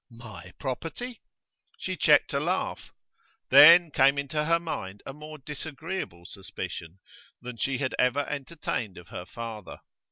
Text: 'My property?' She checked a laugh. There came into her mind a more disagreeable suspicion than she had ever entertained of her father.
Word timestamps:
'My 0.09 0.51
property?' 0.57 1.21
She 1.77 1.95
checked 1.95 2.33
a 2.33 2.39
laugh. 2.39 2.91
There 3.51 3.91
came 3.91 4.17
into 4.17 4.45
her 4.45 4.59
mind 4.59 5.03
a 5.05 5.13
more 5.13 5.37
disagreeable 5.37 6.25
suspicion 6.25 6.97
than 7.39 7.57
she 7.57 7.77
had 7.77 7.93
ever 7.99 8.27
entertained 8.27 8.97
of 8.97 9.09
her 9.09 9.27
father. 9.27 9.81